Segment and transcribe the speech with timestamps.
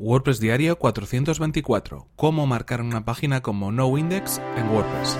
[0.00, 2.06] WordPress Diario 424.
[2.16, 5.18] Cómo marcar una página como NoIndex en WordPress.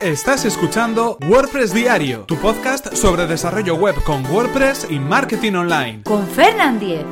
[0.00, 6.02] Estás escuchando WordPress Diario, tu podcast sobre desarrollo web con WordPress y marketing online.
[6.04, 7.04] Con Fernand Diez.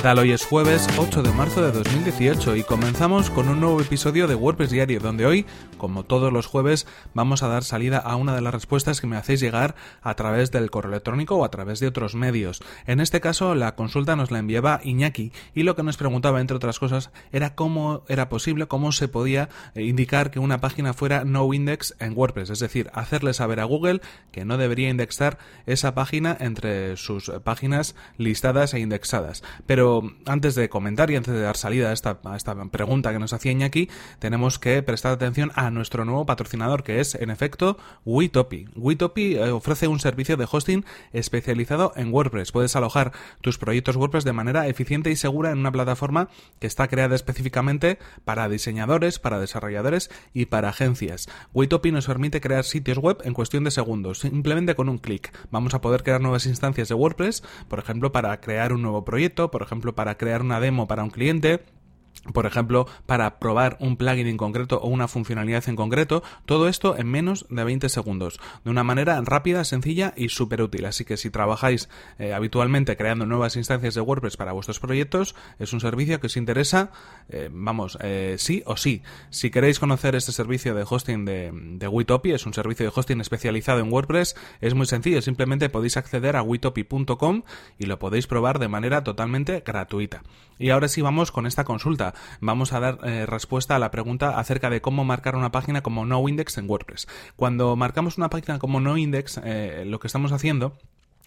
[0.00, 0.18] ¿Qué tal?
[0.18, 4.34] Hoy es jueves 8 de marzo de 2018 y comenzamos con un nuevo episodio de
[4.34, 5.44] WordPress Diario, donde hoy,
[5.76, 9.18] como todos los jueves, vamos a dar salida a una de las respuestas que me
[9.18, 12.62] hacéis llegar a través del correo electrónico o a través de otros medios.
[12.86, 16.56] En este caso, la consulta nos la enviaba Iñaki y lo que nos preguntaba, entre
[16.56, 21.26] otras cosas, era cómo era posible, cómo se podía eh, indicar que una página fuera
[21.26, 24.00] no index en WordPress, es decir, hacerle saber a Google
[24.32, 25.36] que no debería indexar
[25.66, 29.42] esa página entre sus páginas listadas e indexadas.
[29.66, 29.89] Pero
[30.26, 33.52] antes de comentar y antes de dar salida a esta, esta pregunta que nos hacía
[33.52, 38.66] Iñaki, tenemos que prestar atención a nuestro nuevo patrocinador, que es, en efecto, Witopi.
[38.76, 42.52] Witopi eh, ofrece un servicio de hosting especializado en WordPress.
[42.52, 46.88] Puedes alojar tus proyectos WordPress de manera eficiente y segura en una plataforma que está
[46.88, 51.28] creada específicamente para diseñadores, para desarrolladores y para agencias.
[51.54, 55.32] Witopi nos permite crear sitios web en cuestión de segundos, simplemente con un clic.
[55.50, 59.50] Vamos a poder crear nuevas instancias de WordPress, por ejemplo, para crear un nuevo proyecto,
[59.50, 61.64] por ejemplo, para crear una demo para un cliente
[62.32, 66.96] por ejemplo, para probar un plugin en concreto o una funcionalidad en concreto, todo esto
[66.98, 70.84] en menos de 20 segundos, de una manera rápida, sencilla y súper útil.
[70.84, 75.72] Así que si trabajáis eh, habitualmente creando nuevas instancias de WordPress para vuestros proyectos, es
[75.72, 76.90] un servicio que os interesa,
[77.30, 79.02] eh, vamos, eh, sí o sí.
[79.30, 83.20] Si queréis conocer este servicio de hosting de, de Witopi, es un servicio de hosting
[83.20, 87.42] especializado en WordPress, es muy sencillo, simplemente podéis acceder a witopi.com
[87.78, 90.22] y lo podéis probar de manera totalmente gratuita.
[90.58, 92.09] Y ahora sí vamos con esta consulta
[92.40, 96.06] vamos a dar eh, respuesta a la pregunta acerca de cómo marcar una página como
[96.06, 97.08] no index en WordPress.
[97.36, 100.76] Cuando marcamos una página como no index, eh, lo que estamos haciendo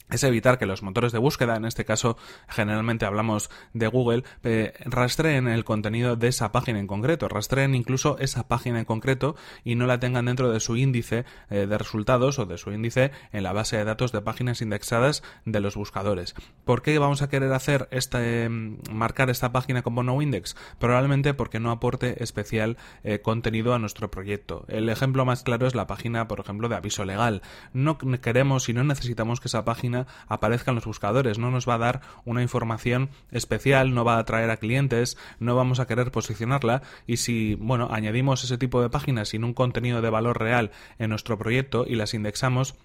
[0.09, 4.73] es evitar que los motores de búsqueda, en este caso generalmente hablamos de Google, eh,
[4.85, 9.75] rastreen el contenido de esa página en concreto, rastreen incluso esa página en concreto y
[9.75, 13.43] no la tengan dentro de su índice eh, de resultados o de su índice en
[13.43, 16.35] la base de datos de páginas indexadas de los buscadores.
[16.65, 20.55] ¿Por qué vamos a querer hacer este marcar esta página como no index?
[20.79, 24.65] Probablemente porque no aporte especial eh, contenido a nuestro proyecto.
[24.67, 27.41] El ejemplo más claro es la página, por ejemplo, de aviso legal.
[27.73, 29.92] No queremos y no necesitamos que esa página
[30.27, 34.19] aparezca en los buscadores, no nos va a dar una información especial, no va a
[34.19, 36.81] atraer a clientes, no vamos a querer posicionarla.
[37.07, 41.09] Y si, bueno, añadimos ese tipo de páginas sin un contenido de valor real en
[41.09, 42.75] nuestro proyecto y las indexamos,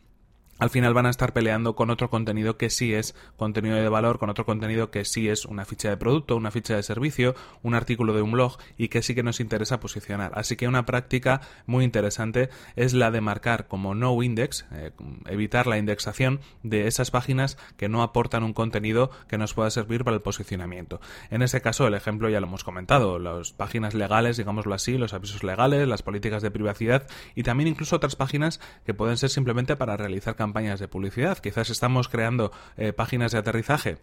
[0.58, 4.18] al final van a estar peleando con otro contenido que sí es contenido de valor,
[4.18, 7.74] con otro contenido que sí es una ficha de producto, una ficha de servicio, un
[7.74, 10.32] artículo de un blog y que sí que nos interesa posicionar.
[10.34, 14.90] Así que una práctica muy interesante es la de marcar como no index, eh,
[15.26, 20.04] evitar la indexación de esas páginas que no aportan un contenido que nos pueda servir
[20.04, 21.00] para el posicionamiento.
[21.30, 25.14] En este caso, el ejemplo ya lo hemos comentado, las páginas legales, digámoslo así, los
[25.14, 29.76] avisos legales, las políticas de privacidad y también incluso otras páginas que pueden ser simplemente
[29.76, 31.38] para realizar campañas campañas de publicidad.
[31.38, 33.98] Quizás estamos creando eh, páginas de aterrizaje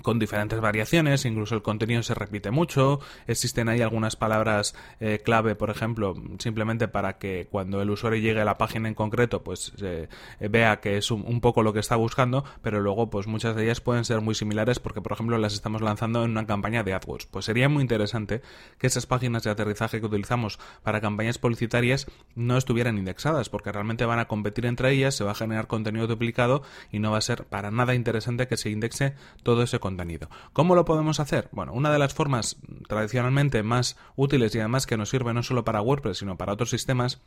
[0.00, 5.54] con diferentes variaciones, incluso el contenido se repite mucho, existen ahí algunas palabras eh, clave,
[5.54, 9.72] por ejemplo, simplemente para que cuando el usuario llegue a la página en concreto, pues
[9.82, 10.08] eh,
[10.40, 13.80] vea que es un, poco lo que está buscando, pero luego pues muchas de ellas
[13.80, 17.26] pueden ser muy similares porque, por ejemplo, las estamos lanzando en una campaña de AdWords.
[17.26, 18.40] Pues sería muy interesante
[18.78, 24.06] que esas páginas de aterrizaje que utilizamos para campañas publicitarias no estuvieran indexadas, porque realmente
[24.06, 27.22] van a competir entre ellas, se va a generar contenido duplicado y no va a
[27.22, 30.30] ser para nada interesante que se indexe todo ese contenido.
[30.54, 31.50] ¿Cómo lo podemos hacer?
[31.52, 32.56] Bueno, una de las formas
[32.88, 36.70] tradicionalmente más útiles y además que nos sirve no solo para WordPress, sino para otros
[36.70, 37.20] sistemas,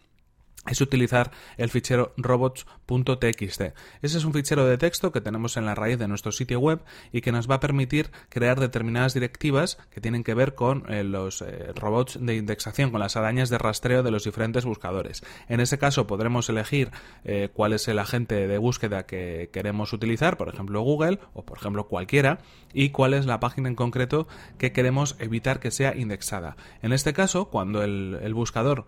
[0.68, 3.62] es utilizar el fichero robots.txt.
[4.02, 6.81] Ese es un fichero de texto que tenemos en la raíz de nuestro sitio web
[7.12, 11.04] y que nos va a permitir crear determinadas directivas que tienen que ver con eh,
[11.04, 15.24] los eh, robots de indexación, con las arañas de rastreo de los diferentes buscadores.
[15.48, 16.92] En ese caso podremos elegir
[17.24, 21.57] eh, cuál es el agente de búsqueda que queremos utilizar, por ejemplo Google o por
[21.57, 22.39] ejemplo cualquiera,
[22.74, 26.57] y cuál es la página en concreto que queremos evitar que sea indexada.
[26.81, 28.86] En este caso, cuando el, el buscador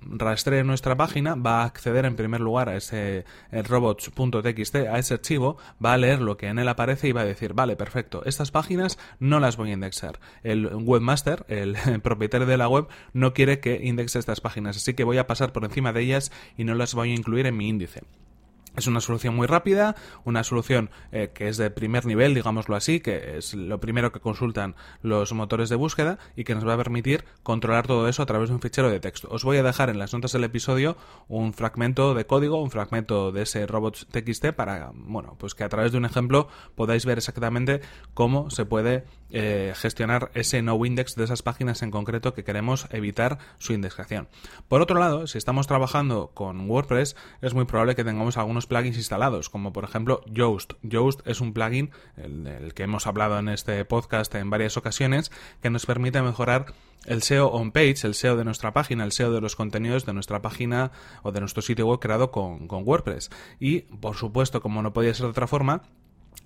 [0.00, 5.56] rastree nuestra página, va a acceder en primer lugar a ese robots.txt, a ese archivo,
[5.84, 8.50] va a leer lo que en él aparece y va a decir, vale, perfecto, estas
[8.50, 10.20] páginas no las voy a indexar.
[10.42, 15.04] El webmaster, el propietario de la web, no quiere que indexe estas páginas, así que
[15.04, 17.68] voy a pasar por encima de ellas y no las voy a incluir en mi
[17.68, 18.02] índice.
[18.76, 23.00] Es una solución muy rápida, una solución eh, que es de primer nivel, digámoslo así,
[23.00, 26.76] que es lo primero que consultan los motores de búsqueda y que nos va a
[26.76, 29.28] permitir controlar todo eso a través de un fichero de texto.
[29.30, 30.96] Os voy a dejar en las notas del episodio
[31.28, 35.92] un fragmento de código, un fragmento de ese robots.txt para, bueno, pues que a través
[35.92, 37.80] de un ejemplo podáis ver exactamente
[38.14, 42.86] cómo se puede eh, gestionar ese no index de esas páginas en concreto que queremos
[42.90, 44.28] evitar su indexación.
[44.68, 48.96] Por otro lado, si estamos trabajando con WordPress, es muy probable que tengamos algunos plugins
[48.96, 50.74] instalados, como por ejemplo Yoast.
[50.82, 55.30] Yoast es un plugin, el, que hemos hablado en este podcast en varias ocasiones,
[55.62, 56.66] que nos permite mejorar
[57.06, 60.12] el SEO on page, el SEO de nuestra página, el SEO de los contenidos de
[60.12, 60.90] nuestra página
[61.22, 63.30] o de nuestro sitio web creado con, con WordPress.
[63.60, 65.82] Y, por supuesto, como no podía ser de otra forma,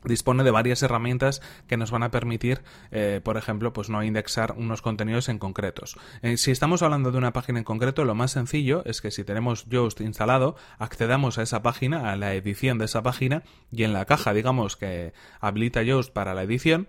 [0.04, 4.54] dispone de varias herramientas que nos van a permitir, eh, por ejemplo, pues no indexar
[4.56, 5.96] unos contenidos en concretos.
[6.22, 9.24] Eh, si estamos hablando de una página en concreto, lo más sencillo es que si
[9.24, 13.92] tenemos Yoast instalado, accedamos a esa página, a la edición de esa página, y en
[13.92, 16.88] la caja, digamos, que habilita Yoast para la edición,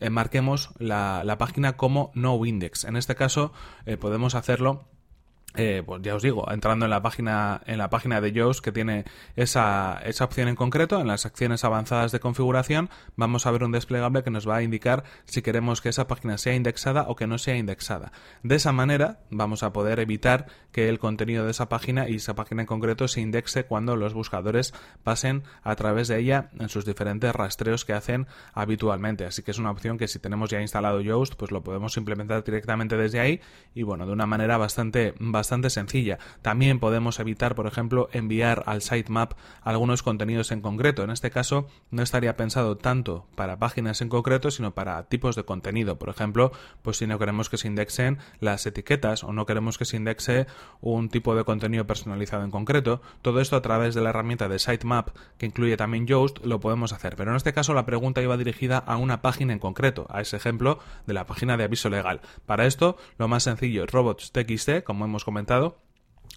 [0.00, 2.84] eh, marquemos la, la, página como no index.
[2.84, 3.52] En este caso,
[4.00, 4.86] podemos hacerlo
[5.54, 8.72] eh, pues ya os digo, entrando en la página, en la página de Yoast que
[8.72, 9.04] tiene
[9.36, 13.72] esa, esa opción en concreto, en las acciones avanzadas de configuración, vamos a ver un
[13.72, 17.26] desplegable que nos va a indicar si queremos que esa página sea indexada o que
[17.26, 18.12] no sea indexada.
[18.42, 22.34] De esa manera vamos a poder evitar que el contenido de esa página y esa
[22.34, 24.72] página en concreto se indexe cuando los buscadores
[25.02, 29.26] pasen a través de ella en sus diferentes rastreos que hacen habitualmente.
[29.26, 32.42] Así que es una opción que si tenemos ya instalado Yoast, pues lo podemos implementar
[32.42, 33.40] directamente desde ahí
[33.74, 36.20] y bueno, de una manera bastante bastante sencilla.
[36.40, 41.02] También podemos evitar, por ejemplo, enviar al sitemap algunos contenidos en concreto.
[41.02, 45.42] En este caso, no estaría pensado tanto para páginas en concreto, sino para tipos de
[45.42, 45.98] contenido.
[45.98, 46.52] Por ejemplo,
[46.82, 50.46] pues si no queremos que se indexen las etiquetas o no queremos que se indexe
[50.80, 54.60] un tipo de contenido personalizado en concreto, todo esto a través de la herramienta de
[54.60, 55.08] sitemap
[55.38, 57.16] que incluye también Yoast lo podemos hacer.
[57.16, 60.36] Pero en este caso la pregunta iba dirigida a una página en concreto, a ese
[60.36, 60.78] ejemplo
[61.08, 62.20] de la página de aviso legal.
[62.46, 65.78] Para esto, lo más sencillo es robots.txt, como hemos comentado, comentado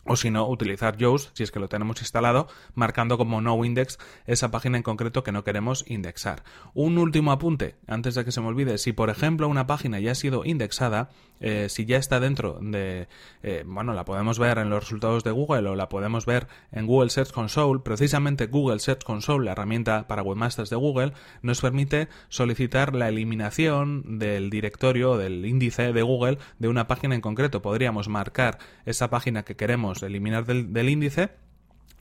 [0.05, 3.97] o si no, utilizar Yoast, si es que lo tenemos instalado, marcando como no index
[4.27, 6.43] esa página en concreto que no queremos indexar.
[6.75, 10.11] Un último apunte, antes de que se me olvide, si por ejemplo una página ya
[10.11, 11.09] ha sido indexada,
[11.39, 13.07] eh, si ya está dentro de,
[13.43, 16.85] eh, bueno, la podemos ver en los resultados de Google o la podemos ver en
[16.85, 22.09] Google Search Console, precisamente Google Search Console, la herramienta para webmasters de Google, nos permite
[22.29, 27.61] solicitar la eliminación del directorio, del índice de Google de una página en concreto.
[27.61, 31.31] Podríamos marcar esa página que queremos eliminar del, del índice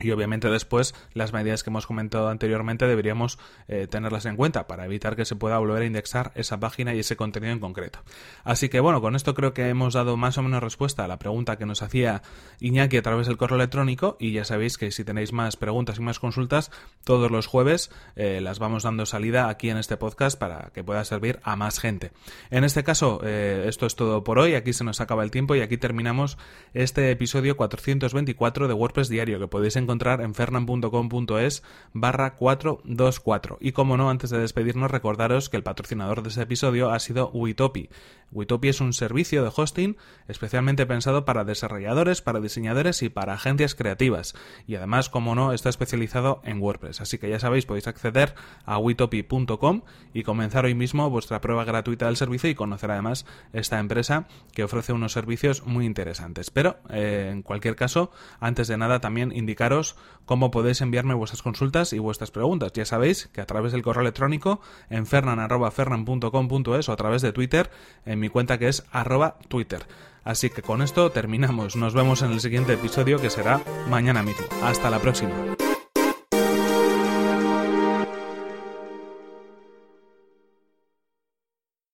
[0.00, 3.38] y obviamente después las medidas que hemos comentado anteriormente deberíamos
[3.68, 7.00] eh, tenerlas en cuenta para evitar que se pueda volver a indexar esa página y
[7.00, 8.00] ese contenido en concreto.
[8.42, 11.18] Así que bueno, con esto creo que hemos dado más o menos respuesta a la
[11.18, 12.22] pregunta que nos hacía
[12.60, 16.02] Iñaki a través del correo electrónico y ya sabéis que si tenéis más preguntas y
[16.02, 16.70] más consultas,
[17.04, 21.04] todos los jueves eh, las vamos dando salida aquí en este podcast para que pueda
[21.04, 22.12] servir a más gente.
[22.50, 25.54] En este caso, eh, esto es todo por hoy, aquí se nos acaba el tiempo
[25.54, 26.36] y aquí terminamos
[26.72, 33.58] este episodio 424 de WordPress Diario que podéis encontrar en fernan.com.es barra 424.
[33.60, 37.30] Y como no, antes de despedirnos, recordaros que el patrocinador de este episodio ha sido
[37.30, 37.88] Witopi.
[38.32, 39.96] Witopi es un servicio de hosting
[40.28, 44.34] especialmente pensado para desarrolladores, para diseñadores y para agencias creativas.
[44.66, 47.00] Y además, como no, está especializado en WordPress.
[47.00, 48.34] Así que ya sabéis, podéis acceder
[48.64, 49.82] a witopi.com
[50.12, 54.64] y comenzar hoy mismo vuestra prueba gratuita del servicio y conocer además esta empresa que
[54.64, 56.50] ofrece unos servicios muy interesantes.
[56.50, 58.10] Pero, eh, en cualquier caso,
[58.40, 59.73] antes de nada, también indicaros
[60.24, 62.72] cómo podéis enviarme vuestras consultas y vuestras preguntas.
[62.72, 67.70] Ya sabéis que a través del correo electrónico en fernan.fernan.com.es o a través de Twitter
[68.06, 69.86] en mi cuenta que es arroba Twitter.
[70.24, 71.76] Así que con esto terminamos.
[71.76, 74.46] Nos vemos en el siguiente episodio que será mañana mismo.
[74.62, 75.34] Hasta la próxima.